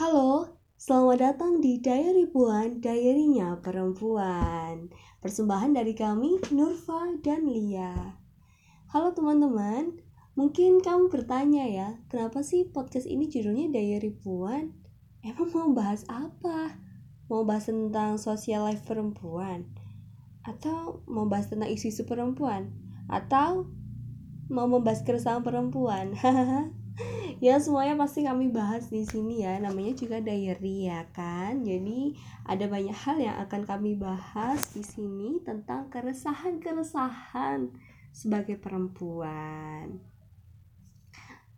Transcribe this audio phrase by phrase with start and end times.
[0.00, 4.88] Halo, selamat datang di Diary Puan, diarynya perempuan.
[5.20, 8.16] Persembahan dari kami, Nurfa dan Lia.
[8.96, 10.00] Halo teman-teman,
[10.40, 14.72] mungkin kamu bertanya ya, kenapa sih podcast ini judulnya Diary Puan?
[15.20, 16.80] Emang mau bahas apa?
[17.28, 19.68] Mau bahas tentang social life perempuan?
[20.48, 22.72] Atau mau bahas tentang isu-isu perempuan?
[23.04, 23.68] Atau
[24.48, 26.16] mau membahas keresahan perempuan?
[26.16, 26.72] Hahaha
[27.40, 29.56] ya semuanya pasti kami bahas di sini ya.
[29.56, 31.64] Namanya juga diary ya kan?
[31.64, 37.72] Jadi ada banyak hal yang akan kami bahas di sini tentang keresahan-keresahan
[38.12, 39.98] sebagai perempuan.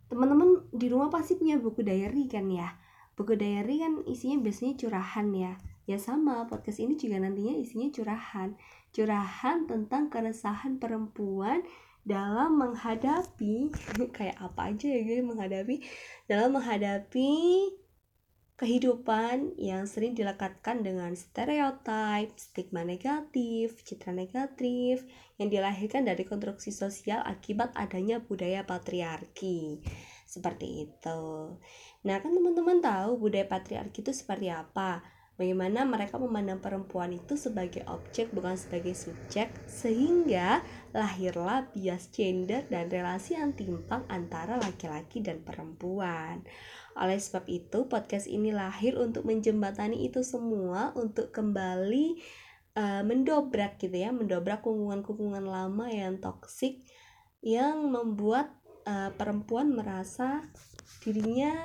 [0.07, 2.79] Teman-teman di rumah pasti punya buku diary kan ya?
[3.13, 5.53] Buku diary kan isinya biasanya curahan ya.
[5.83, 8.55] Ya sama podcast ini juga nantinya isinya curahan.
[8.95, 11.65] Curahan tentang keresahan perempuan
[12.03, 13.71] dalam menghadapi
[14.17, 15.75] kayak apa aja ya gue menghadapi
[16.27, 17.31] dalam menghadapi
[18.53, 25.03] kehidupan yang sering dilekatkan dengan stereotip, stigma negatif, citra negatif
[25.41, 29.81] yang dilahirkan dari konstruksi sosial akibat adanya budaya patriarki.
[30.29, 31.21] Seperti itu.
[32.05, 35.01] Nah, kan teman-teman tahu budaya patriarki itu seperti apa?
[35.33, 40.61] Bagaimana mereka memandang perempuan itu sebagai objek bukan sebagai subjek sehingga
[40.93, 46.45] lahirlah bias gender dan relasi yang timpang antara laki-laki dan perempuan.
[46.93, 52.21] Oleh sebab itu, podcast ini lahir untuk menjembatani itu semua untuk kembali
[52.77, 56.85] uh, mendobrak gitu ya, mendobrak hubungan-hubungan lama yang toksik
[57.41, 58.53] yang membuat
[58.85, 60.45] uh, perempuan merasa
[61.01, 61.57] dirinya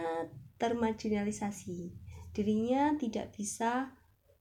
[0.56, 3.92] termarginalisasi dirinya tidak bisa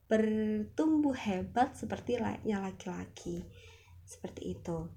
[0.08, 3.44] bertumbuh hebat seperti layaknya laki-laki.
[4.08, 4.88] Seperti itu.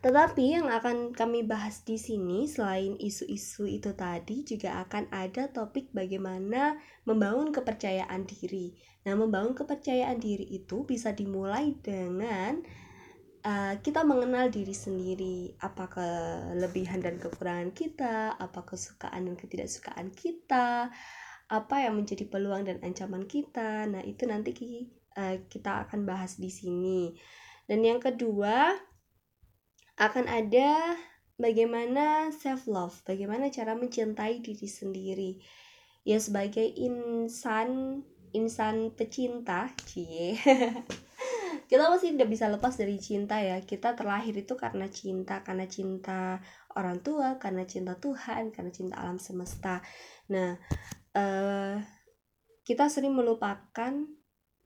[0.00, 5.90] Tetapi yang akan kami bahas di sini selain isu-isu itu tadi juga akan ada topik
[5.92, 8.76] bagaimana membangun kepercayaan diri.
[9.08, 12.60] Nah, membangun kepercayaan diri itu bisa dimulai dengan
[13.46, 20.90] uh, kita mengenal diri sendiri, apa kelebihan dan kekurangan kita, apa kesukaan dan ketidaksukaan kita,
[21.46, 23.86] apa yang menjadi peluang dan ancaman kita.
[23.86, 24.50] Nah, itu nanti
[25.14, 27.14] uh, kita akan bahas di sini.
[27.66, 28.74] Dan yang kedua
[29.96, 30.94] akan ada
[31.38, 35.32] bagaimana self love, bagaimana cara mencintai diri sendiri.
[36.06, 40.36] Ya sebagai insan insan pecinta, cie.
[41.70, 43.58] kita masih tidak bisa lepas dari cinta ya.
[43.64, 46.38] Kita terlahir itu karena cinta, karena cinta
[46.76, 49.82] orang tua, karena cinta Tuhan, karena cinta alam semesta.
[50.30, 50.60] Nah,
[51.16, 51.80] uh,
[52.66, 53.92] kita sering melupakan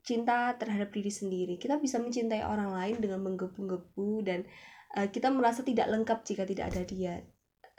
[0.01, 1.55] cinta terhadap diri sendiri.
[1.55, 4.43] Kita bisa mencintai orang lain dengan menggebu-gebu dan
[4.97, 7.15] uh, kita merasa tidak lengkap jika tidak ada dia.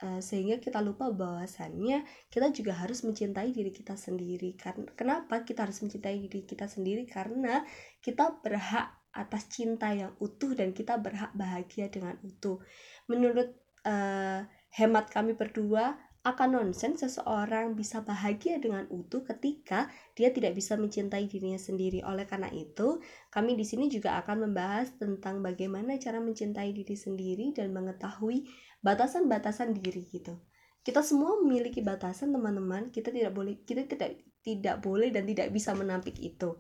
[0.03, 4.59] Uh, sehingga kita lupa bahwasannya kita juga harus mencintai diri kita sendiri.
[4.59, 7.07] Karena kenapa kita harus mencintai diri kita sendiri?
[7.07, 7.63] Karena
[8.03, 12.59] kita berhak atas cinta yang utuh dan kita berhak bahagia dengan utuh.
[13.07, 13.53] Menurut
[13.85, 14.41] uh,
[14.73, 21.27] hemat kami berdua, akan nonsen seseorang bisa bahagia dengan utuh ketika dia tidak bisa mencintai
[21.27, 22.07] dirinya sendiri.
[22.07, 23.03] Oleh karena itu,
[23.35, 28.47] kami di sini juga akan membahas tentang bagaimana cara mencintai diri sendiri dan mengetahui
[28.87, 30.39] batasan-batasan diri gitu.
[30.87, 32.95] Kita semua memiliki batasan, teman-teman.
[32.95, 36.55] Kita tidak boleh kita tidak tidak boleh dan tidak bisa menampik itu.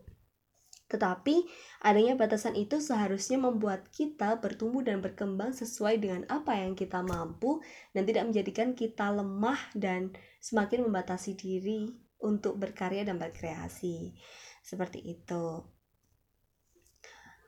[0.92, 1.48] Tetapi
[1.80, 7.64] adanya batasan itu seharusnya membuat kita bertumbuh dan berkembang sesuai dengan apa yang kita mampu
[7.96, 10.12] dan tidak menjadikan kita lemah dan
[10.44, 11.88] semakin membatasi diri
[12.20, 14.12] untuk berkarya dan berkreasi.
[14.60, 15.64] Seperti itu.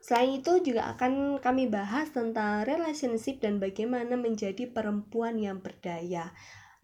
[0.00, 6.32] Selain itu juga akan kami bahas tentang relationship dan bagaimana menjadi perempuan yang berdaya.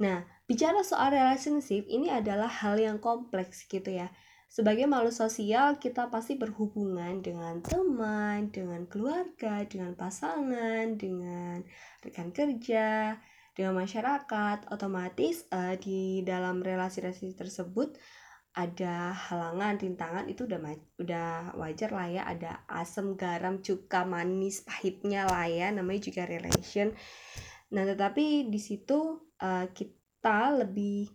[0.01, 4.09] Nah, bicara soal relationship ini adalah hal yang kompleks gitu ya
[4.51, 11.63] sebagai makhluk sosial, kita pasti berhubungan dengan teman, dengan keluarga, dengan pasangan, dengan
[12.03, 13.15] rekan kerja,
[13.55, 14.67] dengan masyarakat.
[14.75, 17.95] Otomatis uh, di dalam relasi-relasi tersebut
[18.51, 20.59] ada halangan, rintangan itu udah
[20.99, 22.23] udah wajar lah ya.
[22.27, 25.71] Ada asam, garam, cuka, manis, pahitnya lah ya.
[25.71, 26.91] Namanya juga relation.
[27.71, 31.07] Nah, tetapi di situ uh, kita lebih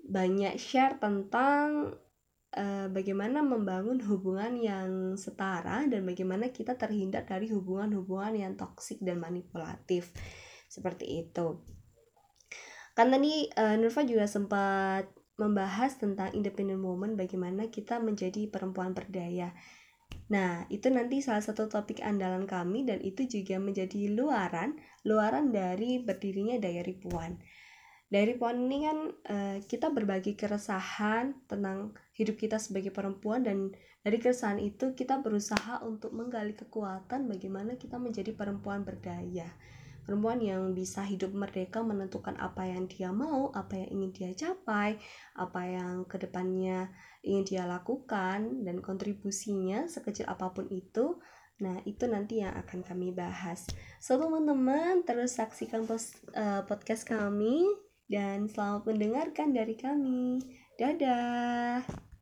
[0.00, 2.00] banyak share tentang
[2.56, 9.20] uh, bagaimana membangun hubungan yang setara dan bagaimana kita terhindar dari hubungan-hubungan yang toksik dan
[9.20, 10.14] manipulatif
[10.70, 11.60] seperti itu.
[12.94, 19.50] Kan tadi uh, Nurfa juga sempat membahas tentang independent woman bagaimana kita menjadi perempuan berdaya.
[20.30, 26.00] Nah, itu nanti salah satu topik andalan kami dan itu juga menjadi luaran, luaran dari
[26.00, 27.36] berdirinya Diary Puan.
[28.14, 33.74] Dari pohon ini kan uh, kita berbagi keresahan tentang hidup kita sebagai perempuan dan
[34.06, 39.50] dari keresahan itu kita berusaha untuk menggali kekuatan bagaimana kita menjadi perempuan berdaya
[40.06, 45.00] perempuan yang bisa hidup merdeka menentukan apa yang dia mau, apa yang ingin dia capai,
[45.32, 46.92] apa yang ke depannya
[47.24, 51.16] ingin dia lakukan dan kontribusinya sekecil apa pun itu.
[51.64, 53.64] Nah, itu nanti yang akan kami bahas.
[53.96, 57.64] So, teman-teman, terus saksikan post, uh, podcast kami
[58.08, 60.42] dan selamat mendengarkan dari kami.
[60.76, 62.03] Dadah.